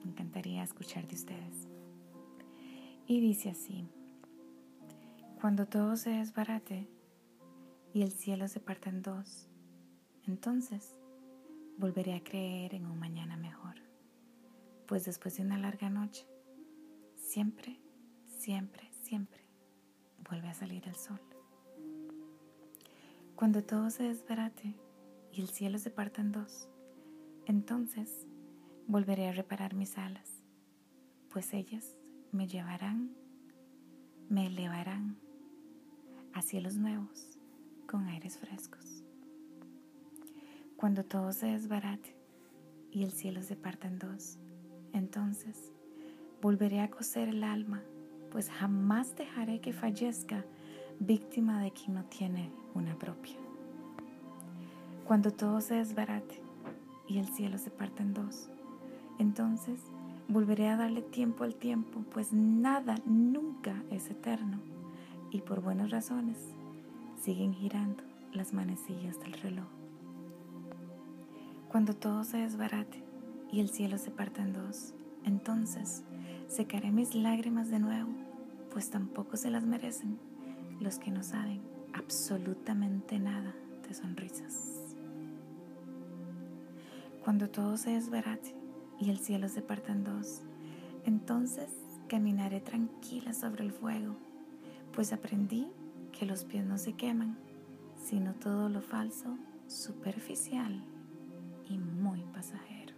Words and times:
me 0.00 0.10
encantaría 0.10 0.64
escuchar 0.64 1.06
de 1.06 1.14
ustedes. 1.14 1.68
Y 3.06 3.20
dice 3.20 3.50
así, 3.50 3.88
cuando 5.40 5.66
todo 5.66 5.96
se 5.96 6.10
desbarate 6.10 6.88
y 7.92 8.02
el 8.02 8.10
cielo 8.10 8.48
se 8.48 8.58
parta 8.58 8.88
en 8.88 9.02
dos, 9.02 9.48
entonces 10.26 10.96
volveré 11.76 12.14
a 12.14 12.24
creer 12.24 12.74
en 12.74 12.86
un 12.86 12.98
mañana 12.98 13.36
mejor, 13.36 13.74
pues 14.86 15.04
después 15.04 15.36
de 15.36 15.42
una 15.42 15.58
larga 15.58 15.90
noche, 15.90 16.26
siempre, 17.16 17.78
siempre, 18.38 18.90
siempre 18.92 19.46
vuelve 20.28 20.48
a 20.48 20.54
salir 20.54 20.88
el 20.88 20.96
sol. 20.96 21.20
Cuando 23.34 23.62
todo 23.62 23.90
se 23.90 24.04
desbarate 24.04 24.74
y 25.30 25.42
el 25.42 25.48
cielo 25.48 25.78
se 25.78 25.90
parta 25.90 26.22
en 26.22 26.32
dos, 26.32 26.70
entonces 27.44 28.26
volveré 28.86 29.28
a 29.28 29.32
reparar 29.32 29.74
mis 29.74 29.98
alas, 29.98 30.42
pues 31.28 31.52
ellas 31.52 31.98
me 32.32 32.48
llevarán, 32.48 33.14
me 34.30 34.46
elevarán 34.46 35.25
a 36.36 36.42
cielos 36.42 36.76
nuevos 36.76 37.38
con 37.86 38.08
aires 38.08 38.36
frescos. 38.36 39.02
Cuando 40.76 41.02
todo 41.02 41.32
se 41.32 41.46
desbarate 41.46 42.14
y 42.92 43.04
el 43.04 43.12
cielo 43.12 43.40
se 43.40 43.56
parta 43.56 43.88
en 43.88 43.98
dos, 43.98 44.36
entonces 44.92 45.72
volveré 46.42 46.80
a 46.80 46.90
coser 46.90 47.30
el 47.30 47.42
alma, 47.42 47.82
pues 48.30 48.50
jamás 48.50 49.16
dejaré 49.16 49.62
que 49.62 49.72
fallezca 49.72 50.44
víctima 51.00 51.62
de 51.62 51.72
quien 51.72 51.94
no 51.94 52.04
tiene 52.04 52.50
una 52.74 52.98
propia. 52.98 53.36
Cuando 55.06 55.30
todo 55.30 55.62
se 55.62 55.76
desbarate 55.76 56.42
y 57.08 57.16
el 57.16 57.28
cielo 57.28 57.56
se 57.56 57.70
parta 57.70 58.02
en 58.02 58.12
dos, 58.12 58.50
entonces 59.18 59.80
volveré 60.28 60.68
a 60.68 60.76
darle 60.76 61.00
tiempo 61.00 61.44
al 61.44 61.54
tiempo, 61.54 62.04
pues 62.12 62.34
nada 62.34 62.96
nunca 63.06 63.82
es 63.90 64.10
eterno 64.10 64.75
y 65.30 65.40
por 65.40 65.60
buenas 65.60 65.90
razones 65.90 66.38
siguen 67.20 67.54
girando 67.54 68.04
las 68.32 68.52
manecillas 68.52 69.18
del 69.20 69.32
reloj. 69.34 69.68
Cuando 71.70 71.94
todo 71.94 72.24
se 72.24 72.38
desbarate 72.38 73.02
y 73.50 73.60
el 73.60 73.68
cielo 73.68 73.98
se 73.98 74.10
parta 74.10 74.42
en 74.42 74.52
dos, 74.52 74.94
entonces 75.24 76.04
secaré 76.48 76.92
mis 76.92 77.14
lágrimas 77.14 77.70
de 77.70 77.78
nuevo, 77.78 78.12
pues 78.70 78.90
tampoco 78.90 79.36
se 79.36 79.50
las 79.50 79.64
merecen 79.64 80.18
los 80.80 80.98
que 80.98 81.10
no 81.10 81.22
saben 81.22 81.60
absolutamente 81.92 83.18
nada 83.18 83.54
de 83.86 83.94
sonrisas. 83.94 84.94
Cuando 87.24 87.50
todo 87.50 87.76
se 87.76 87.90
desbarate 87.90 88.54
y 89.00 89.10
el 89.10 89.18
cielo 89.18 89.48
se 89.48 89.62
parta 89.62 89.92
en 89.92 90.04
dos. 90.04 90.42
Entonces 91.04 91.70
caminaré 92.08 92.60
tranquila 92.60 93.32
sobre 93.32 93.64
el 93.64 93.72
fuego, 93.72 94.16
pues 94.96 95.12
aprendí 95.12 95.68
que 96.10 96.24
los 96.24 96.44
pies 96.46 96.64
no 96.64 96.78
se 96.78 96.94
queman, 96.94 97.36
sino 98.02 98.34
todo 98.34 98.70
lo 98.70 98.80
falso, 98.80 99.36
superficial 99.66 100.82
y 101.68 101.76
muy 101.76 102.22
pasajero. 102.32 102.94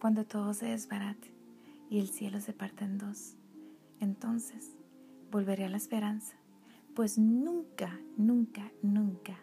Cuando 0.00 0.24
todo 0.24 0.54
se 0.54 0.66
desbarate 0.66 1.34
y 1.90 1.98
el 1.98 2.08
cielo 2.08 2.40
se 2.40 2.52
parta 2.52 2.84
en 2.84 2.98
dos, 2.98 3.34
entonces 3.98 4.76
volveré 5.32 5.64
a 5.64 5.70
la 5.70 5.76
esperanza, 5.76 6.36
pues 6.94 7.18
nunca, 7.18 7.98
nunca, 8.16 8.70
nunca 8.80 9.36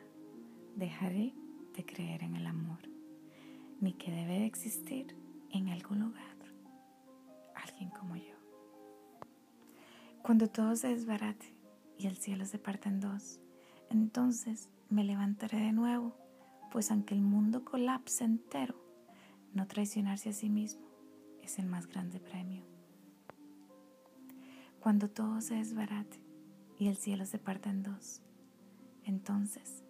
dejaré 0.77 1.33
de 1.75 1.85
creer 1.85 2.23
en 2.23 2.37
el 2.37 2.47
amor 2.47 2.79
ni 3.81 3.91
que 3.93 4.11
debe 4.11 4.39
de 4.39 4.45
existir 4.45 5.13
en 5.49 5.67
algún 5.67 5.99
lugar 5.99 6.40
Cuando 10.31 10.47
todo 10.47 10.77
se 10.77 10.87
desbarate 10.87 11.53
y 11.97 12.07
el 12.07 12.15
cielo 12.15 12.45
se 12.45 12.57
parta 12.57 12.87
en 12.87 13.01
dos, 13.01 13.41
entonces 13.89 14.69
me 14.89 15.03
levantaré 15.03 15.59
de 15.59 15.73
nuevo, 15.73 16.15
pues 16.71 16.89
aunque 16.89 17.13
el 17.13 17.21
mundo 17.21 17.65
colapse 17.65 18.23
entero, 18.23 18.81
no 19.53 19.67
traicionarse 19.67 20.29
a 20.29 20.33
sí 20.33 20.49
mismo 20.49 20.87
es 21.43 21.59
el 21.59 21.65
más 21.65 21.85
grande 21.85 22.21
premio. 22.21 22.63
Cuando 24.79 25.09
todo 25.09 25.41
se 25.41 25.55
desbarate 25.55 26.23
y 26.79 26.87
el 26.87 26.95
cielo 26.95 27.25
se 27.25 27.37
parta 27.37 27.69
en 27.69 27.83
dos, 27.83 28.21
entonces 29.03 29.83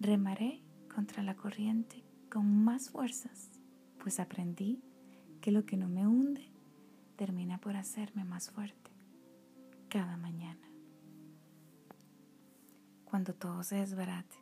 remaré 0.00 0.60
contra 0.94 1.22
la 1.22 1.34
corriente 1.34 2.04
con 2.30 2.62
más 2.62 2.90
fuerzas, 2.90 3.48
pues 4.02 4.20
aprendí 4.20 4.82
que 5.40 5.50
lo 5.50 5.64
que 5.64 5.78
no 5.78 5.88
me 5.88 6.06
hunde 6.06 6.52
termina 7.16 7.56
por 7.56 7.74
hacerme 7.74 8.26
más 8.26 8.50
fuerte 8.50 8.97
cada 9.88 10.16
mañana. 10.16 10.60
Cuando 13.04 13.34
todo 13.34 13.62
se 13.62 13.76
desbarate 13.76 14.36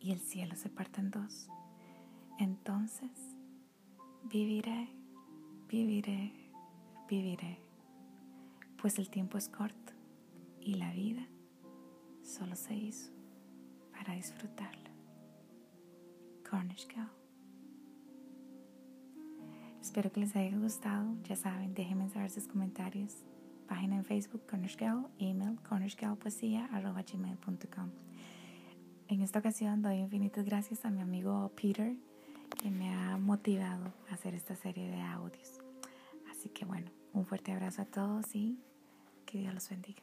y 0.00 0.12
el 0.12 0.20
cielo 0.20 0.54
se 0.54 0.68
parta 0.68 1.00
en 1.00 1.10
dos, 1.10 1.48
entonces 2.38 3.10
viviré, 4.24 4.88
viviré, 5.68 6.32
viviré, 7.08 7.58
pues 8.80 8.98
el 8.98 9.08
tiempo 9.08 9.38
es 9.38 9.48
corto 9.48 9.92
y 10.60 10.74
la 10.74 10.92
vida 10.92 11.26
solo 12.22 12.54
se 12.54 12.74
hizo 12.74 13.10
para 13.92 14.14
disfrutarla. 14.14 14.90
Cornish 16.48 16.86
Girl. 16.88 17.08
Espero 19.80 20.10
que 20.12 20.20
les 20.20 20.34
haya 20.36 20.56
gustado. 20.56 21.14
Ya 21.24 21.36
saben, 21.36 21.74
déjenme 21.74 22.08
saber 22.08 22.30
sus 22.30 22.46
comentarios. 22.46 23.24
Página 23.66 23.96
en 23.96 24.04
Facebook 24.04 24.42
Cornish 24.48 24.76
Girl, 24.78 25.08
email 25.18 25.58
cornishgirlpoesia.gmail.com 25.68 27.90
En 29.08 29.22
esta 29.22 29.38
ocasión 29.38 29.82
doy 29.82 29.96
infinitas 29.96 30.44
gracias 30.44 30.84
a 30.84 30.90
mi 30.90 31.00
amigo 31.00 31.50
Peter 31.60 31.96
que 32.60 32.70
me 32.70 32.94
ha 32.94 33.16
motivado 33.18 33.92
a 34.10 34.14
hacer 34.14 34.34
esta 34.34 34.56
serie 34.56 34.90
de 34.90 35.00
audios. 35.00 35.60
Así 36.30 36.48
que 36.48 36.64
bueno, 36.64 36.90
un 37.12 37.26
fuerte 37.26 37.52
abrazo 37.52 37.82
a 37.82 37.86
todos 37.86 38.34
y 38.34 38.58
que 39.26 39.38
Dios 39.38 39.54
los 39.54 39.68
bendiga. 39.68 40.02